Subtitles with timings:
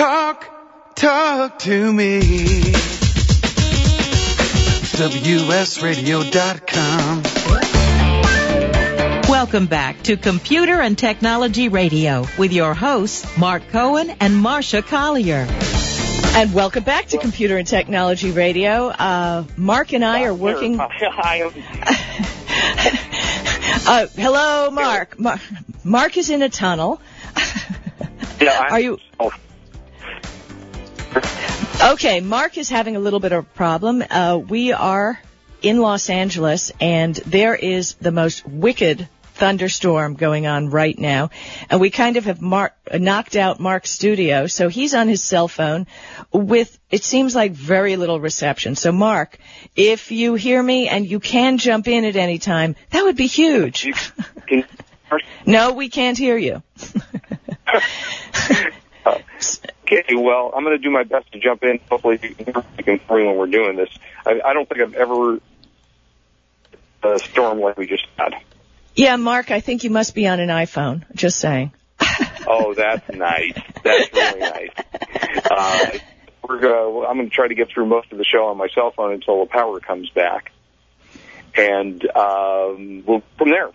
[0.00, 0.48] Talk,
[0.96, 2.20] talk to me.
[5.90, 7.22] WSRadio.com.
[9.28, 15.46] Welcome back to Computer and Technology Radio with your hosts, Mark Cohen and Marsha Collier.
[16.34, 18.86] And welcome back to Computer and Technology Radio.
[18.88, 20.80] Uh, Mark and I are working.
[23.86, 25.18] Uh, hello, Mark.
[25.18, 25.40] Mar-
[25.84, 27.00] Mark is in a tunnel.
[28.40, 28.98] Yeah, I'm- Are you-
[31.82, 34.04] Okay, Mark is having a little bit of a problem.
[34.10, 35.18] Uh, we are
[35.62, 41.30] in Los Angeles, and there is the most wicked thunderstorm going on right now.
[41.70, 45.48] And we kind of have mar- knocked out Mark's studio, so he's on his cell
[45.48, 45.86] phone
[46.32, 48.76] with, it seems like very little reception.
[48.76, 49.38] So Mark,
[49.74, 53.26] if you hear me and you can jump in at any time, that would be
[53.26, 53.88] huge.
[55.44, 56.62] No, we can't hear you.
[59.92, 61.80] Okay, well, I'm going to do my best to jump in.
[61.90, 62.44] Hopefully, you can
[62.84, 63.88] hear me when we're doing this.
[64.24, 65.40] I, I don't think I've ever
[67.02, 68.34] a storm like we just had.
[68.94, 71.04] Yeah, Mark, I think you must be on an iPhone.
[71.14, 71.72] Just saying.
[72.52, 73.52] Oh, that's nice.
[73.84, 74.70] That's really nice.
[75.48, 75.98] Uh,
[76.42, 78.66] we're gonna, I'm going to try to get through most of the show on my
[78.74, 80.50] cell phone until the power comes back,
[81.54, 83.68] and um, we'll from there.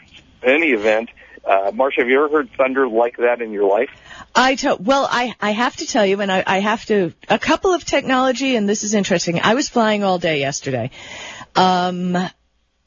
[0.43, 1.09] In any event,
[1.45, 3.89] uh, Marsha, have you ever heard thunder like that in your life?
[4.33, 7.39] I to- well, I, I have to tell you, and I, I have to, a
[7.39, 9.39] couple of technology, and this is interesting.
[9.41, 10.91] I was flying all day yesterday.
[11.55, 12.17] Um,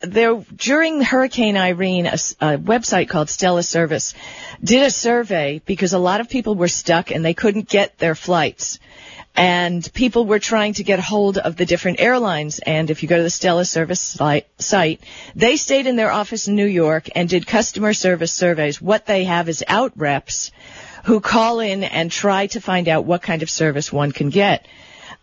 [0.00, 4.14] there, during Hurricane Irene, a, a, website called Stella Service
[4.62, 8.14] did a survey because a lot of people were stuck and they couldn't get their
[8.14, 8.78] flights.
[9.38, 12.58] And people were trying to get hold of the different airlines.
[12.58, 14.18] And if you go to the Stella Service
[14.58, 15.00] site,
[15.36, 18.82] they stayed in their office in New York and did customer service surveys.
[18.82, 20.50] What they have is out reps
[21.04, 24.66] who call in and try to find out what kind of service one can get.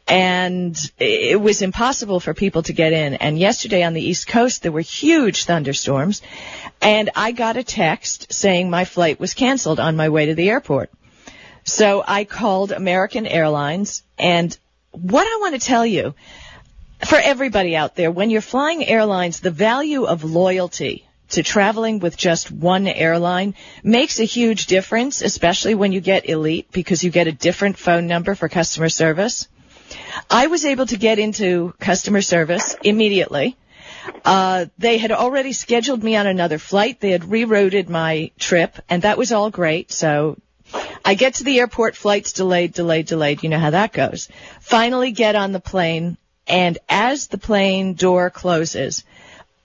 [0.07, 3.15] And it was impossible for people to get in.
[3.15, 6.21] And yesterday on the East Coast, there were huge thunderstorms.
[6.81, 10.49] And I got a text saying my flight was canceled on my way to the
[10.49, 10.89] airport.
[11.65, 14.57] So I called American Airlines and
[14.91, 16.13] what I want to tell you
[17.03, 22.15] for everybody out there, when you're flying airlines, the value of loyalty to traveling with
[22.15, 27.27] just one airline makes a huge difference, especially when you get elite because you get
[27.27, 29.47] a different phone number for customer service.
[30.29, 33.57] I was able to get into customer service immediately.
[34.23, 36.99] Uh, they had already scheduled me on another flight.
[36.99, 39.91] They had rerouted my trip, and that was all great.
[39.91, 40.37] So
[41.05, 43.43] I get to the airport, flight's delayed, delayed, delayed.
[43.43, 44.27] You know how that goes.
[44.59, 46.17] Finally get on the plane,
[46.47, 49.03] and as the plane door closes,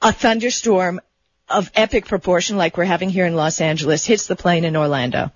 [0.02, 1.00] a thunderstorm
[1.48, 5.32] of epic proportion, like we're having here in Los Angeles, hits the plane in Orlando.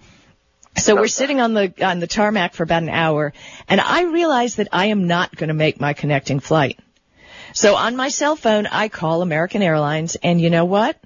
[0.77, 3.33] So we're sitting on the on the tarmac for about an hour,
[3.69, 6.79] and I realize that I am not going to make my connecting flight.
[7.55, 10.99] So on my cell phone, I call American Airlines, and you know what?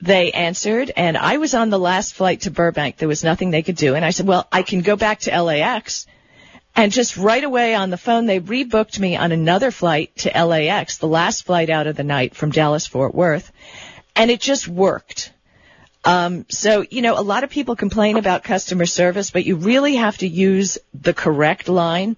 [0.00, 2.96] They answered, and I was on the last flight to Burbank.
[2.96, 5.42] There was nothing they could do, and I said, "Well, I can go back to
[5.42, 6.06] LAX."
[6.74, 10.98] And just right away on the phone, they rebooked me on another flight to LAX,
[10.98, 13.50] the last flight out of the night from Dallas Fort Worth,
[14.14, 15.32] and it just worked.
[16.04, 19.96] Um, so, you know, a lot of people complain about customer service, but you really
[19.96, 22.16] have to use the correct line.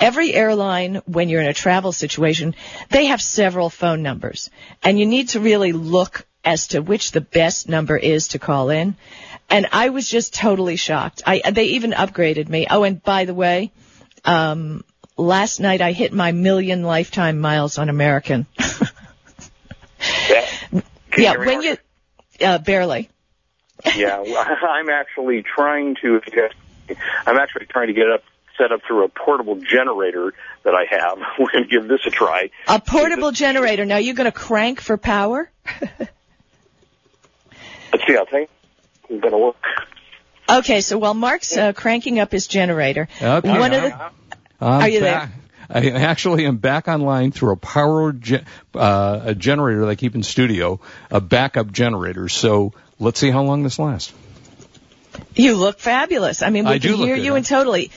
[0.00, 2.56] Every airline, when you're in a travel situation,
[2.88, 4.50] they have several phone numbers,
[4.82, 8.70] and you need to really look as to which the best number is to call
[8.70, 8.96] in.
[9.50, 11.22] And I was just totally shocked.
[11.26, 12.66] I, they even upgraded me.
[12.70, 13.72] Oh, and by the way,
[14.24, 14.84] um,
[15.16, 18.46] last night I hit my million lifetime miles on American.
[21.18, 21.76] Yeah, yeah, when you,
[22.40, 23.08] uh, barely.
[23.96, 26.20] yeah, well, I'm actually trying to.
[27.26, 28.22] I'm actually trying to get up
[28.56, 30.34] set up through a portable generator
[30.64, 31.18] that I have.
[31.38, 32.50] We're going to give this a try.
[32.66, 33.84] A portable generator.
[33.84, 35.50] Now you're going to crank for power?
[38.08, 38.36] Let's see.
[38.36, 38.50] I think
[39.08, 39.56] it's going to work.
[40.50, 43.48] Okay, so while Mark's uh, cranking up his generator, Okay.
[43.58, 44.10] one of the
[44.60, 45.12] I'm Are you there?
[45.14, 45.30] back.
[45.70, 48.42] I actually am back online through a power ge-
[48.74, 52.28] uh, a generator that I keep in studio, a backup generator.
[52.30, 54.12] So let's see how long this lasts.
[55.34, 56.42] You look fabulous.
[56.42, 57.36] I mean, we I can look hear good, you huh?
[57.36, 57.90] and totally.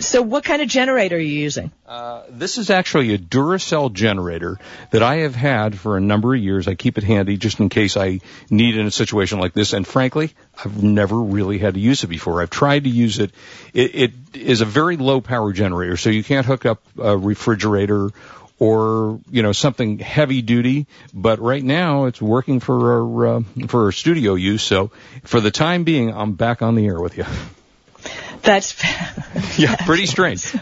[0.00, 1.70] So what kind of generator are you using?
[1.86, 4.58] Uh, this is actually a Duracell generator
[4.90, 6.68] that I have had for a number of years.
[6.68, 8.20] I keep it handy just in case I
[8.50, 9.72] need it in a situation like this.
[9.72, 10.32] And frankly,
[10.62, 12.42] I've never really had to use it before.
[12.42, 13.32] I've tried to use it.
[13.72, 18.10] It, it is a very low power generator, so you can't hook up a refrigerator
[18.58, 20.86] or you know something heavy duty.
[21.14, 24.62] But right now, it's working for our uh, for our studio use.
[24.62, 24.90] So
[25.24, 27.24] for the time being, I'm back on the air with you.
[28.42, 28.74] That's.
[29.56, 30.54] Yeah, pretty strange.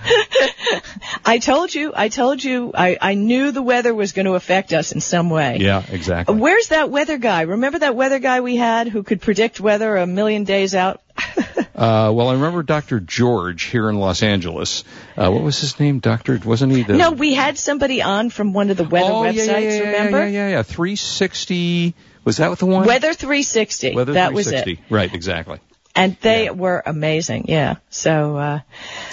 [1.25, 1.93] I told you.
[1.94, 2.72] I told you.
[2.75, 5.58] I, I knew the weather was going to affect us in some way.
[5.60, 6.34] Yeah, exactly.
[6.34, 7.43] Where's that weather guy?
[7.43, 11.02] Remember that weather guy we had who could predict weather a million days out?
[11.77, 13.01] Uh, well, I remember Dr.
[13.01, 14.83] George here in Los Angeles.
[15.15, 15.99] Uh, what was his name?
[15.99, 16.95] Doctor, wasn't he the?
[16.95, 19.47] no, we had somebody on from one of the weather oh, websites.
[19.47, 20.19] yeah, yeah, yeah, remember?
[20.21, 20.63] Yeah, yeah, yeah.
[20.63, 21.95] 360.
[22.25, 22.87] Was that the one?
[22.87, 23.95] Weather 360.
[23.95, 24.85] Weather that was 360.
[24.85, 24.91] it.
[24.91, 25.61] Right, exactly.
[25.95, 27.45] And they were amazing.
[27.49, 27.77] Yeah.
[27.91, 28.37] So.
[28.37, 28.61] Uh,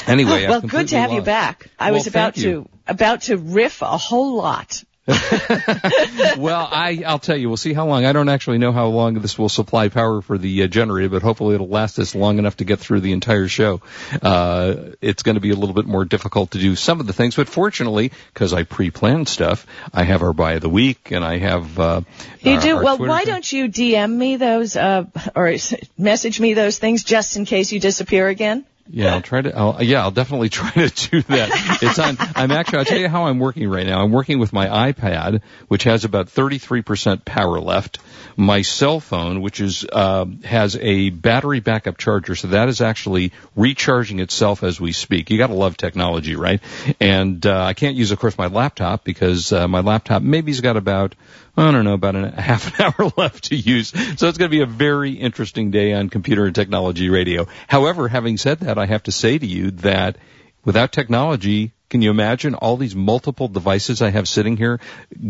[0.08, 1.68] Anyway, oh, well, good to have you back.
[1.78, 4.84] I Well, was about to about to riff a whole lot.
[6.38, 8.06] well, I, I'll tell you, we'll see how long.
[8.06, 11.22] I don't actually know how long this will supply power for the uh, generator, but
[11.22, 13.82] hopefully it'll last us long enough to get through the entire show.
[14.22, 17.14] Uh, it's going to be a little bit more difficult to do some of the
[17.14, 21.24] things, but fortunately, because I pre-planned stuff, I have our buy of the week and
[21.26, 22.02] I have, uh,
[22.42, 22.98] You our- do our well.
[22.98, 23.34] Twitter Why thing.
[23.34, 25.06] don't you DM me those uh,
[25.36, 28.66] or s- message me those things just in case you disappear again?
[28.90, 29.58] Yeah, I'll try to.
[29.58, 31.80] I'll, yeah, I'll definitely try to do that.
[31.82, 32.18] It's on.
[32.36, 32.80] I'm actually.
[32.80, 34.04] I'll tell you how I'm working right now.
[34.04, 38.00] I'm working with my iPad, which has about 33% power left.
[38.36, 43.32] My cell phone, which is uh, has a battery backup charger, so that is actually
[43.56, 45.30] recharging itself as we speak.
[45.30, 46.60] You got to love technology, right?
[47.00, 50.76] And uh, I can't use, of course, my laptop because uh, my laptop maybe's got
[50.76, 51.16] about
[51.56, 53.90] I don't know, about a half an hour left to use.
[53.90, 57.48] So it's going to be a very interesting day on Computer and Technology Radio.
[57.68, 60.18] However, having said that, I have to say to you that
[60.66, 64.80] without technology, can you imagine all these multiple devices I have sitting here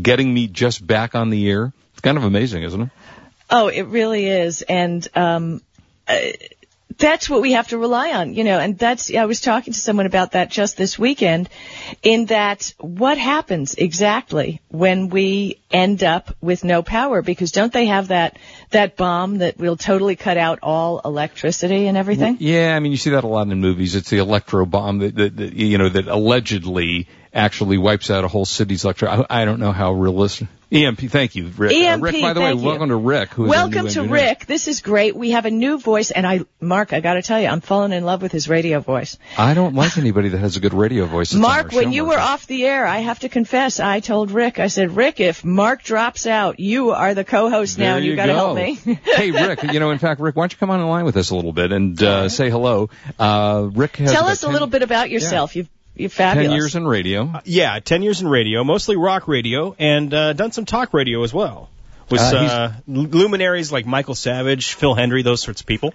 [0.01, 1.73] getting me just back on the air?
[1.91, 2.89] It's kind of amazing, isn't it?
[3.49, 5.61] Oh, it really is, and um,
[6.97, 8.59] that's what we have to rely on, you know.
[8.59, 11.49] And that's I was talking to someone about that just this weekend,
[12.01, 17.21] in that what happens exactly when we end up with no power?
[17.21, 18.37] Because don't they have that
[18.69, 22.37] that bomb that will totally cut out all electricity and everything?
[22.39, 23.95] Yeah, I mean, you see that a lot in movies.
[23.95, 28.27] It's the electro bomb that, that, that you know, that allegedly actually wipes out a
[28.27, 29.09] whole city's electro.
[29.09, 30.47] I, I don't know how realistic.
[30.73, 31.71] EMP, thank you, Rick.
[31.71, 32.57] Uh, EMP, Rick, by the way, you.
[32.57, 33.35] welcome to Rick.
[33.35, 34.11] Who is Welcome to engineer.
[34.11, 34.47] Rick.
[34.47, 35.15] This is great.
[35.15, 37.91] We have a new voice, and I, Mark, I got to tell you, I'm falling
[37.91, 39.19] in love with his radio voice.
[39.37, 41.31] I don't like anybody that has a good radio voice.
[41.31, 44.65] Mark, when you were off the air, I have to confess, I told Rick, I
[44.65, 48.17] said, Rick, if Mark drops out, you are the co-host now, There and you, you
[48.17, 48.73] got to help me.
[49.03, 51.17] hey, Rick, you know, in fact, Rick, why don't you come on in line with
[51.17, 52.89] us a little bit and uh, say hello?
[53.19, 55.55] Uh, Rick has Tell us a little bit about yourself.
[55.55, 56.47] You've, you're fabulous.
[56.49, 57.41] 10 years in radio.
[57.45, 61.33] Yeah, 10 years in radio, mostly rock radio, and uh, done some talk radio as
[61.33, 61.69] well.
[62.09, 65.93] With Uh, uh, luminaries like Michael Savage, Phil Hendrie, those sorts of people.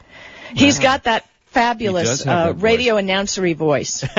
[0.55, 2.63] He's got that fabulous uh, that voice.
[2.63, 4.05] radio announcery voice.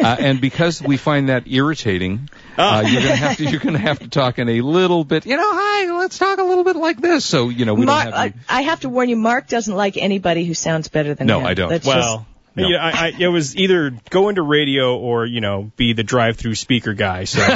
[0.00, 2.62] Uh, and because we find that irritating, Oh.
[2.62, 5.26] uh, you're gonna have to you're gonna have to talk in a little bit.
[5.26, 7.22] You know, hi, let's talk a little bit like this.
[7.26, 8.34] So you know, we Mark, don't have.
[8.48, 11.40] I, I have to warn you, Mark doesn't like anybody who sounds better than No,
[11.40, 11.46] him.
[11.46, 11.68] I don't.
[11.68, 12.26] That's Well,
[12.56, 12.66] No.
[12.66, 16.02] you know, I, I, it was either go into radio or, you know, be the
[16.02, 17.24] drive-through speaker guy.
[17.24, 17.40] So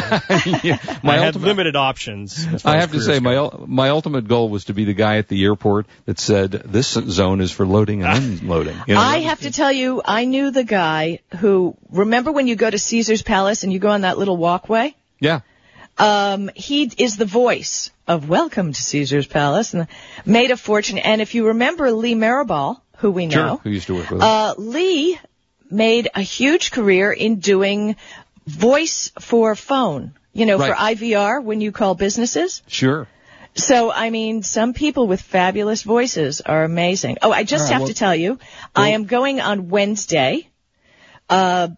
[0.63, 2.65] yeah, my I had ultimate, limited options.
[2.65, 3.21] I have to say, go.
[3.21, 6.53] my ul- my ultimate goal was to be the guy at the airport that said
[6.53, 8.77] this zone is for loading and unloading.
[8.87, 12.55] You know, I have to tell you, I knew the guy who, remember when you
[12.57, 14.95] go to Caesar's Palace and you go on that little walkway?
[15.19, 15.41] yeah.
[15.97, 19.87] Um, he is the voice of Welcome to Caesar's Palace and
[20.27, 20.99] made a fortune.
[20.99, 23.45] And if you remember Lee Maribal, who we Sure.
[23.45, 25.19] know, Who used to work with uh, Lee
[25.71, 27.97] made a huge career in doing
[28.47, 30.15] voice for phone.
[30.33, 30.97] You know, for Right.
[30.97, 32.63] IVR when you call businesses.
[32.67, 33.07] sure.
[33.57, 37.19] So, I mean, some people with fabulous voices are amazing.
[37.23, 38.39] Oh, I just right, have well- to tell you,
[38.75, 40.49] I am going on Wednesday,
[41.29, 41.69] uh,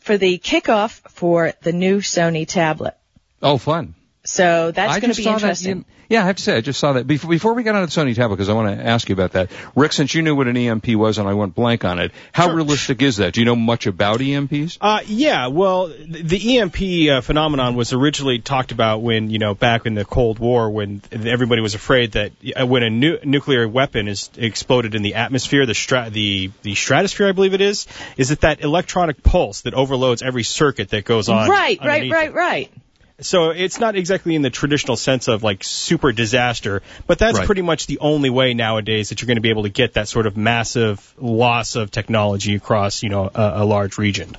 [0.00, 2.94] for the kickoff for the new Sony tablet.
[3.40, 3.94] Oh, fun.
[4.26, 5.78] So that's going to be saw interesting.
[5.80, 7.06] That, yeah, I have to say, I just saw that.
[7.06, 9.32] Before, before we got on the Sony tablet, because I want to ask you about
[9.32, 9.50] that.
[9.74, 12.46] Rick, since you knew what an EMP was and I went blank on it, how
[12.46, 12.54] Sure.
[12.54, 13.32] realistic is that?
[13.32, 14.78] Do you know much about EMPs?
[14.80, 19.86] Uh, yeah, well, the EMP uh, phenomenon was originally talked about when, you know, back
[19.86, 24.06] in the Cold War, when everybody was afraid that uh, when a nu- nuclear weapon
[24.06, 28.30] is exploded in the atmosphere, the, stra- the the stratosphere, I believe it is, is
[28.30, 31.48] it that electronic pulse that overloads every circuit that goes on?
[31.48, 32.34] right, right, underneath right, it.
[32.34, 32.72] right.
[33.20, 37.46] So it's not exactly in the traditional sense of like super disaster, but that's Right.
[37.46, 40.08] pretty much the only way nowadays that you're going to be able to get that
[40.08, 44.36] sort of massive loss of technology across, you know, a, a large region.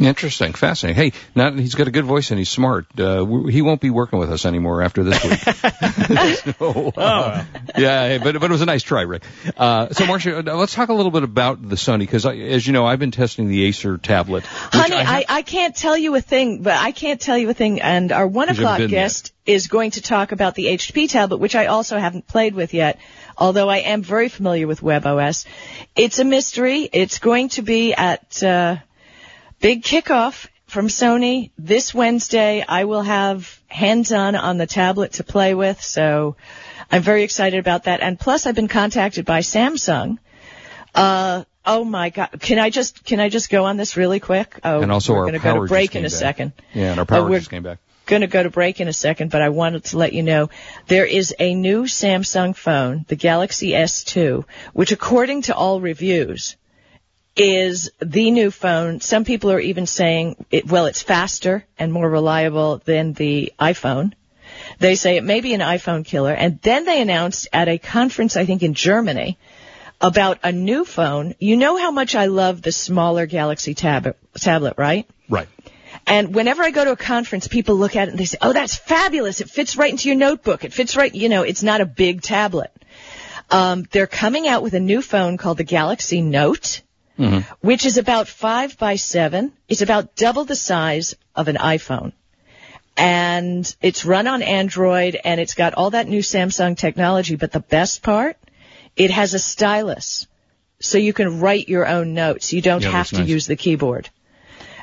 [0.00, 1.12] Interesting, fascinating.
[1.12, 2.86] Hey, not, he's got a good voice and he's smart.
[2.98, 5.38] Uh, w- he won't be working with us anymore after this week.
[6.58, 7.44] so, uh,
[7.76, 9.22] yeah, hey, but but it was a nice try, Rick.
[9.56, 12.72] Uh, so, Marsha, uh, let's talk a little bit about the Sony because, as you
[12.72, 14.44] know, I've been testing the Acer tablet.
[14.44, 17.48] Honey, I I, have- I, can't tell you a thing, but I can't tell you
[17.50, 17.80] a thing.
[17.80, 21.54] And our one o'clock been guest is going to talk about the HP tablet, which
[21.54, 22.98] I also haven't played with yet.
[23.36, 25.44] Although I am very familiar with WebOS,
[25.96, 26.88] it's a mystery.
[26.92, 28.76] It's going to be at uh,
[29.64, 32.62] big kickoff from Sony this Wednesday.
[32.68, 36.36] I will have hands-on on the tablet to play with, so
[36.92, 38.02] I'm very excited about that.
[38.02, 40.18] And plus, I've been contacted by Samsung.
[40.94, 42.28] Uh, oh my God!
[42.40, 44.60] Can I just can I just go on this really quick?
[44.62, 46.18] Oh, and also we're going to power go to break in a back.
[46.18, 46.52] second.
[46.74, 47.78] Yeah, and our power Oh, we're- just came back.
[48.06, 50.50] Going to go to break in a second, but I wanted to let you know
[50.88, 54.44] there is a new Samsung phone, the Galaxy S2,
[54.74, 56.54] which according to all reviews
[57.36, 59.00] is the new phone.
[59.00, 64.12] Some people are even saying, it, well, it's faster and more reliable than the iPhone.
[64.78, 66.32] They say it may be an iPhone killer.
[66.32, 69.38] And then they announced at a conference, I think in Germany,
[70.00, 71.34] about a new phone.
[71.38, 75.08] You know how much I love the smaller Galaxy tab- tablet, right?
[75.28, 75.48] Right.
[76.06, 78.52] And whenever I go to a conference, people look at it and they say, "Oh,
[78.52, 79.40] that's fabulous!
[79.40, 80.64] It fits right into your notebook.
[80.64, 81.14] It fits right.
[81.14, 82.70] You know, it's not a big tablet."
[83.50, 86.82] Um, they're coming out with a new phone called the Galaxy Note,
[87.18, 87.48] Mm-hmm.
[87.60, 89.52] which is about five by seven.
[89.68, 92.12] It's about double the size of an iPhone,
[92.96, 97.36] and it's run on Android, and it's got all that new Samsung technology.
[97.36, 98.36] But the best part,
[98.96, 100.26] it has a stylus,
[100.80, 102.52] so you can write your own notes.
[102.52, 103.28] You don't Yeah, have to nice.
[103.28, 104.10] use the keyboard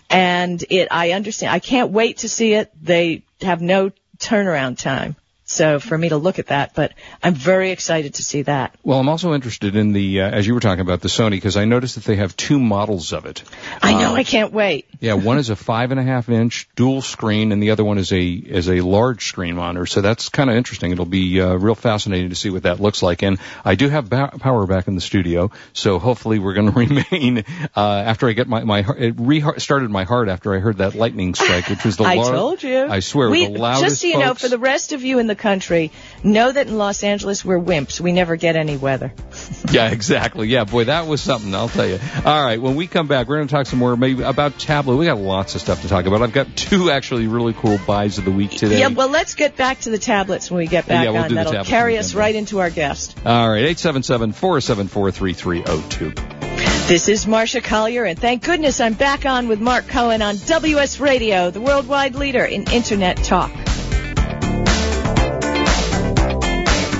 [0.09, 2.69] and it I understand I can't wait to see it.
[2.81, 5.15] They have no turnaround time.
[5.51, 8.74] So for me to look at that, but I'm very excited to see that.
[8.84, 11.58] Well, I'm also interested in the, uh, as you were talking about the Sony, because
[11.58, 13.43] I noticed that they have two models of it.
[13.81, 14.86] I know Uh, I can't wait.
[15.01, 17.98] Yeah, one is a five and a half inch dual screen, and the other one
[17.98, 19.86] is a is a large screen monitor.
[19.86, 20.91] So that's kind of interesting.
[20.91, 23.22] It'll be uh, real fascinating to see what that looks like.
[23.24, 26.77] And I do have ba- power back in the studio, so hopefully we're going to
[26.79, 27.43] remain.
[27.75, 30.96] Uh, after I get my my heart, it restarted my heart after I heard that
[30.96, 32.86] lightning strike, which was the I lar- told you.
[32.88, 33.84] I swear, we, the loudest.
[33.84, 35.91] Just so you know, for the rest of you in the country,
[36.24, 38.00] know that in Los Angeles we're wimps.
[38.00, 39.13] We never get any weather.
[39.71, 40.50] Yeah, exactly.
[40.50, 41.53] Yeah, boy, that was something.
[41.55, 41.98] I'll tell you.
[42.25, 44.98] All right, when we come back, we're going to talk some more maybe about tablet.
[44.98, 46.21] We got lots of stuff to talk about.
[46.21, 48.79] I've got two actually really cool buys of the week today.
[48.79, 51.33] Yeah, well, let's get back to the tablets when we get back Yeah, we'll on.
[51.33, 53.17] That'll carry us right into our guest.
[53.25, 56.13] All right, eight seven seven four seven four three three zero two.
[56.88, 61.00] This is Marsha Collier, and thank goodness I'm back on with Mark Cohen on WS
[61.00, 63.51] Radio, the worldwide leader in Internet talk.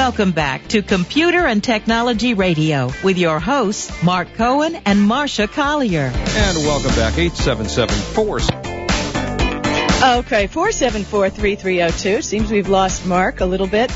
[0.00, 6.10] Welcome back to Computer and Technology Radio with your hosts, Mark Cohen and Marsha Collier.
[6.14, 7.94] And welcome back, 877
[10.20, 12.24] Okay, 4743302.
[12.24, 13.92] Seems we've lost Mark a little bit.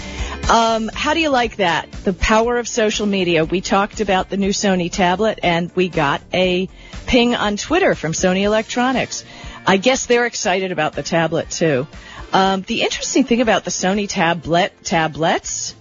[0.51, 1.91] Um, how do you like that?
[1.91, 3.47] The power of social media.
[3.47, 6.69] We talked about the new Sony tablet and we got a
[7.07, 9.25] ping on Twitter from Sony Electronics.
[9.67, 11.87] I guess they're excited about the tablet too.
[12.35, 15.75] Um, the interesting thing about the Sony tablet tablets,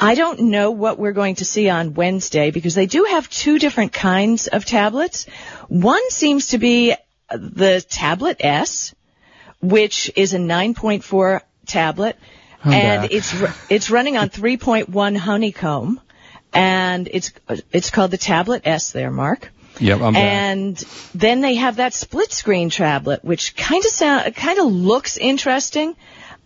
[0.00, 3.58] I don't know what we're going to see on Wednesday because they do have two
[3.58, 5.26] different kinds of tablets.
[5.68, 6.94] One seems to be
[7.30, 8.94] the Tablet S,
[9.60, 12.16] which is a 9.4 tablet,
[12.64, 13.12] I'm and back.
[13.12, 13.34] it's
[13.68, 16.00] it's running on 3.1 Honeycomb,
[16.52, 17.32] and it's
[17.70, 18.92] it's called the Tablet S.
[18.92, 19.50] There, Mark.
[19.80, 20.22] Yep, I'm back.
[20.22, 20.76] And
[21.14, 25.94] then they have that split screen tablet, which kind of sound, kind of looks interesting.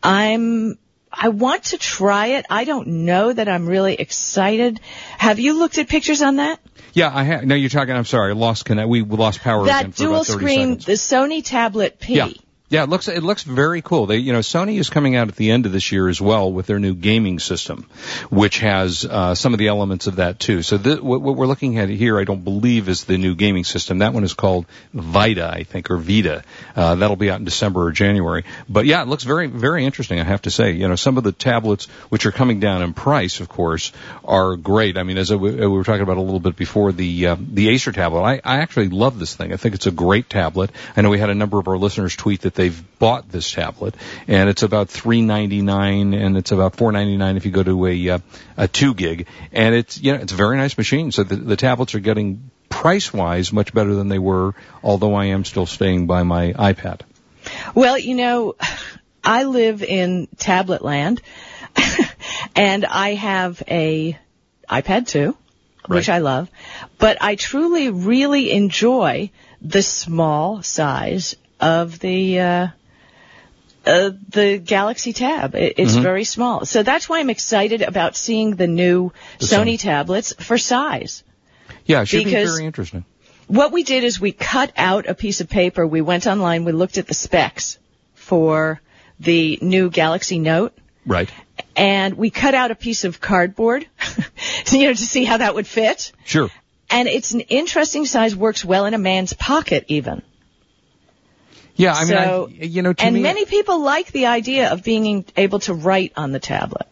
[0.03, 0.79] I'm,
[1.13, 2.47] I want to try it.
[2.49, 4.81] I don't know that I'm really excited.
[5.19, 6.59] Have you looked at pictures on that?
[6.95, 7.45] Yeah, I have.
[7.45, 7.95] No, you're talking.
[7.95, 8.31] I'm sorry.
[8.31, 8.89] I lost connect.
[8.89, 10.87] We lost power again that dual about 30 screen, seconds.
[10.87, 12.15] the Sony Tablet P.
[12.15, 12.29] Yeah.
[12.73, 14.07] Yeah, it looks it looks very cool.
[14.07, 16.51] They you know Sony is coming out at the end of this year as well
[16.51, 17.87] with their new gaming system,
[18.31, 20.63] which has uh, some of the elements of that too.
[20.63, 23.99] So what, what we're looking at here, I don't believe, is the new gaming system.
[23.99, 24.65] That one is called
[24.95, 26.45] Vita, I think, or Vita.
[26.75, 28.45] Uh, that'll be out in December or January.
[28.71, 30.19] But yeah, it looks very very interesting.
[30.19, 32.95] I have to say, you know, some of the tablets which are coming down in
[32.95, 33.93] price, of course,
[34.25, 34.97] are great.
[34.97, 37.93] I mean, as we were talking about a little bit before, the uh, the Acer
[37.93, 38.23] tablet.
[38.23, 39.53] I, I actually love this thing.
[39.53, 40.71] I think it's a great tablet.
[40.97, 43.97] I know we had a number of our listeners tweet that they've bought this tablet,
[44.29, 47.63] and it's about three ninety nine, and it's about four ninety nine if you go
[47.63, 48.19] to a uh,
[48.57, 51.11] a two gig, and it's you know it's a very nice machine.
[51.11, 55.27] So the, the tablets are getting price wise much better than they were, although I
[55.27, 57.01] am still staying by my iPad.
[57.75, 58.55] Well, you know,
[59.25, 61.21] I live in tablet land,
[62.57, 64.17] and I have a
[64.71, 65.37] iPad 2,
[65.89, 66.49] which I love,
[66.99, 72.69] but I truly, really enjoy the small size of the uh,
[73.87, 75.55] uh, the Galaxy Tab.
[75.55, 76.03] It, it's Mhm.
[76.03, 79.81] very small, so that's why I'm excited about seeing the new The Sony Sony.
[79.81, 81.25] tablets for size.
[81.87, 83.05] Yeah, it should be very interesting.
[83.49, 85.87] What we did is we cut out a piece of paper.
[85.87, 86.65] We went online.
[86.65, 87.79] We looked at the specs
[88.15, 88.81] for
[89.19, 90.73] the new Galaxy Note.
[91.05, 91.29] Right.
[91.75, 93.87] And we cut out a piece of cardboard,
[94.71, 96.13] you know, to see how that would fit.
[96.25, 96.51] Sure.
[96.89, 100.23] And it's an interesting size, works well in a man's pocket even.
[101.77, 104.71] Yeah, I mean, So- I, you know, to and me, many people like the idea
[104.73, 106.87] of being able to write on the tablet.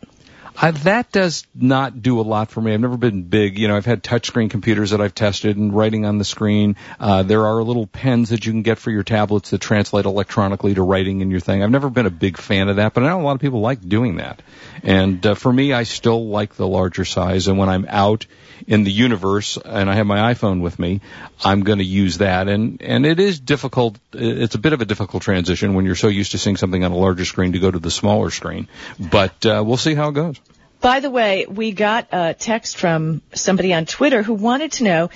[0.63, 2.75] I, that does not do a lot for me.
[2.75, 3.59] I've never been big.
[3.59, 6.77] You know, I've had touchscreen computers that I've tested and writing on the screen.
[6.99, 10.75] Uh, there are little pens that you can get for your tablets that translate electronically
[10.75, 11.63] to writing in your thing.
[11.63, 13.61] I've never been a big fan of that, but I know a lot of people
[13.61, 14.43] like doing that.
[14.83, 17.49] And uh, for me, I still like the larger size.
[17.49, 18.27] And when I'm out
[18.67, 21.01] in the universe and I have my iPhone with me,
[21.43, 22.49] I'm going to use that.
[22.49, 23.99] And and it is difficult.
[24.13, 26.93] It's a bit of a difficult transition when you're so used to seeing something on
[26.93, 28.69] a larger screen to go to the smaller screen.
[28.99, 30.39] But uh, we'll see how it goes.
[30.81, 35.11] By the way, we got a text from somebody on Twitter who wanted to know,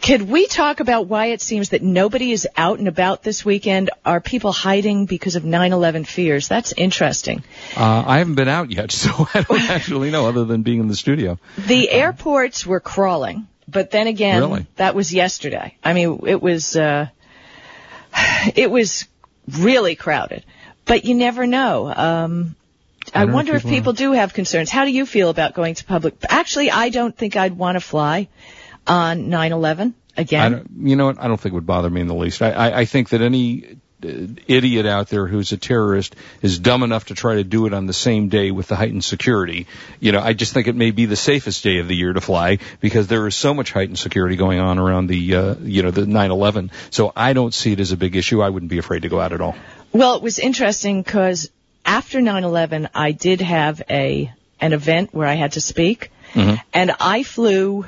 [0.00, 3.90] could we talk about why it seems that nobody is out and about this weekend?
[4.04, 6.48] Are people hiding because of 9/11 fears?
[6.48, 7.42] That's interesting.
[7.76, 10.88] Uh, I haven't been out yet, so I don't actually know other than being in
[10.88, 11.38] the studio.
[11.58, 14.66] The airports were crawling, but then again, Really?
[14.76, 15.76] that was yesterday.
[15.84, 17.08] I mean, it was uh,
[18.54, 19.06] it was
[19.58, 20.44] really crowded,
[20.86, 21.92] but you never know.
[21.94, 22.56] Um,
[23.14, 24.70] I, I wonder if if people people do have concerns.
[24.70, 26.16] How do you feel about going to public?
[26.28, 28.28] Actually, I don't think I'd want to fly
[28.86, 29.94] on 9/11.
[30.16, 30.52] I again?
[30.52, 31.20] don't, you know what?
[31.20, 32.42] I don't think it would bother me in the least.
[32.42, 34.08] I, I, I think that any uh,
[34.46, 37.86] idiot out there who's a terrorist is dumb enough to try to do it on
[37.86, 39.66] the same day with the heightened security.
[39.98, 42.20] You know, I just think it may be the safest day of the year to
[42.20, 45.90] fly because there is so much heightened security going on around the, uh, you know,
[45.90, 46.70] the 9/11.
[46.90, 48.42] So I don't see it as a big issue.
[48.42, 49.54] I wouldn't be afraid to go out at all.
[49.92, 51.50] Well, it was interesting because
[51.84, 56.56] after 9/11, I did have a an event where I had to speak, mm-hmm.
[56.72, 57.86] and I flew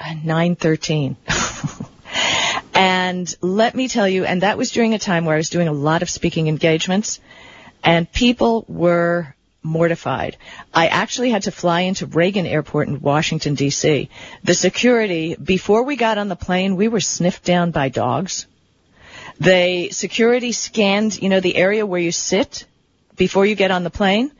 [0.00, 1.16] 913.
[2.74, 5.68] and let me tell you, and that was during a time where I was doing
[5.68, 7.20] a lot of speaking engagements,
[7.82, 10.36] and people were mortified.
[10.72, 14.08] I actually had to fly into Reagan Airport in Washington D.C.
[14.42, 18.46] The security, before we got on the plane, we were sniffed down by dogs.
[19.38, 22.66] They security scanned, you know, the area where you sit
[23.20, 24.32] before you get on the plane,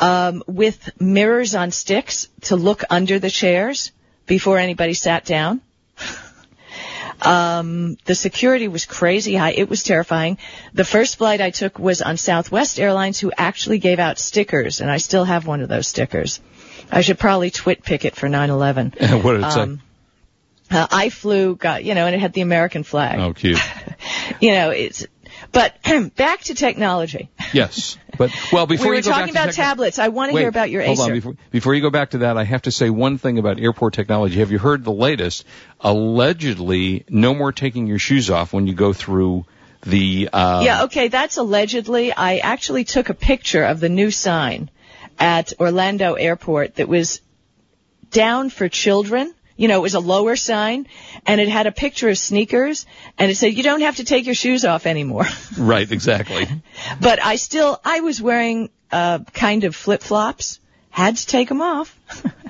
[0.00, 3.92] um, with mirrors on sticks to look under the chairs
[4.26, 5.60] before anybody sat down.
[7.22, 9.52] Um, the security was crazy high.
[9.52, 10.36] It was terrifying.
[10.74, 14.90] The first flight I took was on Southwest Airlines, who actually gave out stickers, and
[14.90, 16.40] I still have one of those stickers.
[16.90, 19.22] I should probably Twitpic it for 9/11.
[19.22, 19.60] what did it say?
[19.60, 19.80] Um,
[20.70, 23.18] uh, I flew, got you know, and it had the American flag.
[23.20, 23.60] oh, cute.
[24.40, 25.06] You know, it's.
[25.52, 25.76] But
[26.16, 27.30] back to technology.
[27.52, 29.98] Yes, but well, before we were you go talking back about to techno- tablets.
[29.98, 32.18] I want to Wait, hear about your hold on before, before you go back to
[32.18, 32.36] that.
[32.36, 34.38] I have to say one thing about airport technology.
[34.38, 35.44] Have you heard the latest?
[35.80, 39.44] Allegedly, no more taking your shoes off when you go through
[39.82, 40.30] the.
[40.32, 42.12] Uh, Yeah, okay, that's allegedly.
[42.12, 44.70] I actually took a picture of the new sign
[45.18, 47.20] at Orlando Airport that was
[48.10, 49.33] down for children.
[49.56, 50.86] You know, it was a lower sign,
[51.26, 52.86] and it had a picture of sneakers,
[53.18, 55.26] and it said, you don't have to take your shoes off anymore.
[55.56, 55.90] Right.
[55.90, 56.46] Exactly.
[57.00, 60.60] but I still, I was wearing, uh, kind of flip-flops.
[60.90, 61.98] Had to take them off.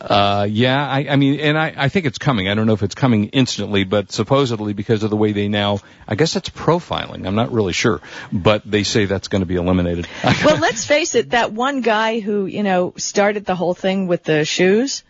[0.00, 2.48] Uh, yeah, I, I mean, and I, I think it's coming.
[2.48, 5.78] I don't know if it's coming instantly, but supposedly because of the way they now,
[6.06, 7.26] I guess that's profiling.
[7.26, 10.06] I'm not really sure, but they say that's going to be eliminated.
[10.44, 14.24] well, let's face it, that one guy who, you know, started the whole thing with
[14.24, 15.04] the shoes,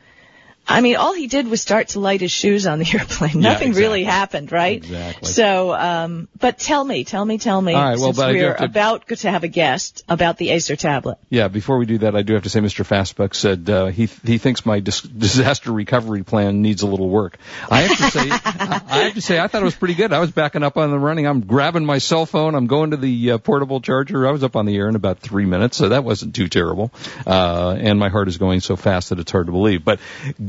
[0.66, 3.40] I mean, all he did was start to light his shoes on the airplane.
[3.42, 4.77] Yeah, Nothing really happened, right?
[4.79, 5.29] Exactly.
[5.29, 8.64] So, um, but tell me, tell me, tell me, All right, well, but we're to-
[8.64, 11.18] about to have a guest about the Acer tablet.
[11.29, 12.85] Yeah, before we do that, I do have to say Mr.
[12.87, 17.37] Fastbuck said uh, he he thinks my dis- disaster recovery plan needs a little work.
[17.70, 20.12] I have to say, I have to say, I thought it was pretty good.
[20.12, 21.27] I was backing up on the running.
[21.27, 22.55] I'm grabbing my cell phone.
[22.55, 24.27] I'm going to the uh, portable charger.
[24.27, 26.90] I was up on the air in about three minutes, so that wasn't too terrible.
[27.27, 29.85] Uh, and my heart is going so fast that it's hard to believe.
[29.85, 30.00] But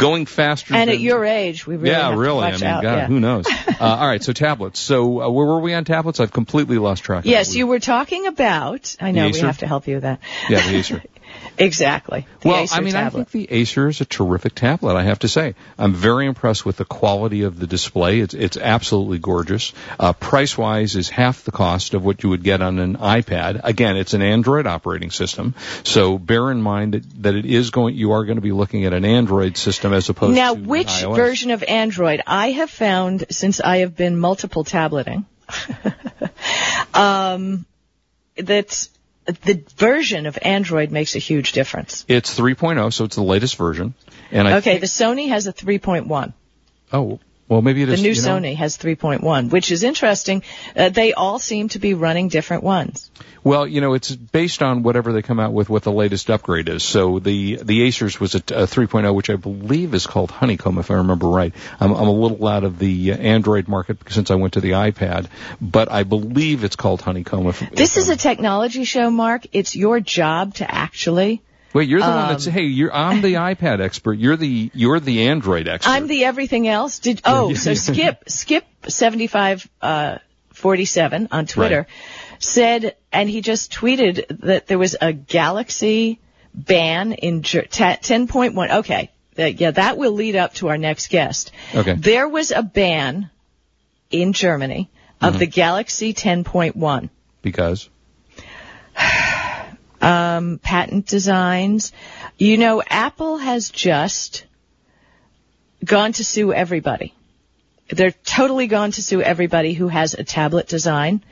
[0.06, 0.74] going faster.
[0.74, 2.44] And than, at your age, we really yeah, really.
[2.44, 2.84] I mean, out.
[2.84, 3.08] God, yeah.
[3.08, 3.46] who knows?
[3.68, 4.80] uh, all right, so tablets.
[4.80, 6.20] So uh, where were we on tablets?
[6.20, 7.26] I've completely lost track.
[7.26, 7.58] Yes, it.
[7.58, 8.96] you were talking about.
[9.00, 10.20] I know we have to help you with that.
[10.50, 11.04] Yeah, the Acer.
[11.58, 12.28] exactly.
[12.42, 13.22] The well, Acer I mean, tablet.
[13.22, 14.96] I think the Acer is a terrific tablet.
[14.96, 18.20] I have to say, I'm very impressed with the quality of the display.
[18.20, 19.74] It's it's absolutely gorgeous.
[20.00, 23.62] Uh, price wise, is half the cost of what you would get on an iPad.
[23.64, 27.96] Again, it's an Android operating system, so bear in mind that, that it is going.
[27.96, 30.68] You are going to be looking at an Android system as opposed now, to an
[30.68, 32.22] which version of Android?
[32.26, 35.26] I have found since I have been multiple tableting,
[36.94, 37.66] um,
[38.38, 38.88] that
[39.26, 42.06] the version of Android makes a huge difference.
[42.08, 43.94] It's 3.0, so it's the latest version.
[44.32, 46.34] And I Okay, think- the Sony has a 3.1.
[46.94, 50.42] oh well, maybe it The is new you know- Sony has 3.1, which is interesting.
[50.76, 53.12] Uh, they all seem to be running different ones.
[53.44, 56.68] Well, you know, it's based on whatever they come out with, what the latest upgrade
[56.68, 56.84] is.
[56.84, 60.90] So the the Acer's was a, a 3.0, which I believe is called Honeycomb, if
[60.90, 61.54] I remember right.
[61.80, 64.72] I'm, I'm a little out of the uh, Android market since I went to the
[64.72, 65.28] iPad,
[65.62, 67.46] but I believe it's called Honeycomb.
[67.46, 69.46] If, This if is a technology show, Mark.
[69.54, 71.44] It's your job to actually.
[71.76, 71.88] Wait.
[71.88, 72.64] You're the one that's um, hey.
[72.64, 74.14] You're I'm the iPad expert.
[74.14, 75.92] You're the you're the Android expert.
[75.92, 76.98] I'm the everything else.
[77.00, 80.18] Did oh, so Skip Skip seventy five uh,
[80.54, 82.40] forty seven on Twitter Right.
[82.40, 86.20] said, and he just tweeted that there was a Galaxy
[86.56, 88.72] ban in ten point one.
[88.72, 91.52] Okay, That- yeah, that will lead up to our next guest.
[91.76, 91.94] Okay.
[91.94, 93.30] There was a ban
[94.10, 94.90] in Germany
[95.22, 95.40] of Mm-hmm.
[95.40, 97.10] the Galaxy ten point one.
[97.42, 97.90] because
[100.06, 101.92] um, patent designs.
[102.38, 104.46] You know, Apple has just
[105.84, 107.14] gone to sue everybody.
[107.90, 111.24] They're totally gone to sue everybody who has a tablet design.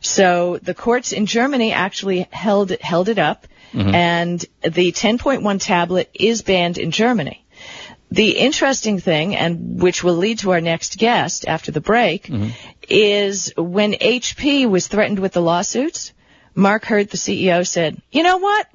[0.00, 3.46] So the courts in Germany actually held it, held it up,
[3.94, 7.44] and the 10.1 tablet is banned in Germany.
[8.10, 12.30] The interesting thing, and which will lead to our next guest after the break,
[12.88, 16.12] is when HP was threatened with the lawsuits,
[16.54, 18.66] Mark Hurd, the CEO, said, "You know what?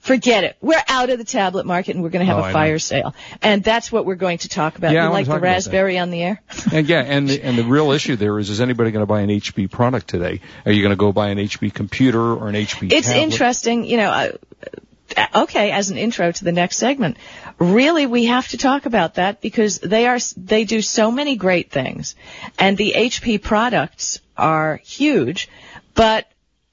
[0.00, 0.56] Forget it.
[0.62, 3.14] We're out of the tablet market and we're going to have Oh, a fire sale.
[3.42, 4.92] And that's what we're going to talk about.
[4.92, 6.42] Yeah, I you wanna like the raspberry on the air?
[6.72, 9.20] And yeah, and the, and the real issue there is: is anybody going to buy
[9.20, 10.40] an HP product today?
[10.64, 12.90] Are you going to go buy an HP computer or an HP?
[12.92, 13.22] It's tablet?
[13.22, 14.10] interesting, you know.
[14.10, 17.18] Uh, okay, as an intro to the next segment,
[17.58, 21.70] really we have to talk about that because they are they do so many great
[21.70, 22.14] things,
[22.58, 25.48] and the HP products are huge,
[25.94, 26.26] but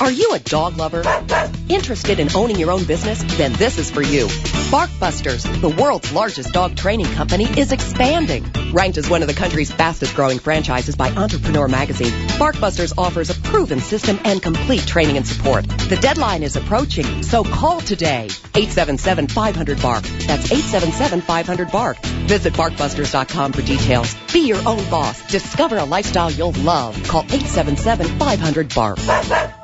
[0.00, 1.02] Are you a dog lover?
[1.68, 3.22] Interested in owning your own business?
[3.36, 4.26] Then this is for you.
[4.70, 8.44] Barkbusters, the world's largest dog training company, is expanding.
[8.72, 13.34] Ranked as one of the country's fastest growing franchises by Entrepreneur Magazine, Barkbusters offers a
[13.34, 15.66] proven system and complete training and support.
[15.68, 18.26] The deadline is approaching, so call today.
[18.28, 20.02] 877-500-BARK.
[20.26, 21.98] That's 877-500-BARK.
[22.26, 24.14] Visit barkbusters.com for details.
[24.32, 25.30] Be your own boss.
[25.30, 27.00] Discover a lifestyle you'll love.
[27.04, 29.63] Call 877-500-BARK.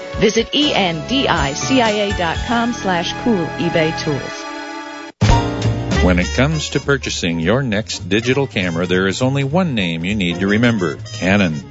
[0.19, 1.23] Visit endicia.com
[2.73, 4.45] slash cool eBay tools.
[6.03, 10.15] When it comes to purchasing your next digital camera, there is only one name you
[10.15, 11.70] need to remember Canon.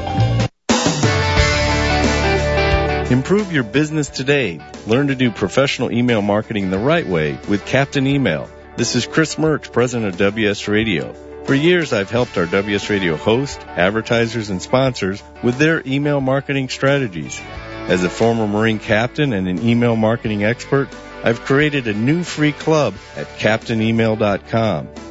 [3.11, 4.61] Improve your business today.
[4.87, 8.49] Learn to do professional email marketing the right way with Captain Email.
[8.77, 11.11] This is Chris Mertz, president of WS Radio.
[11.43, 16.69] For years, I've helped our WS Radio hosts, advertisers, and sponsors with their email marketing
[16.69, 17.37] strategies.
[17.41, 20.87] As a former Marine captain and an email marketing expert,
[21.21, 25.10] I've created a new free club at CaptainEmail.com.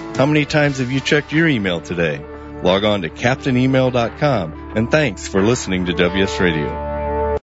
[0.21, 2.23] How many times have you checked your email today?
[2.61, 6.90] Log on to CaptainEmail.com and thanks for listening to WS Radio.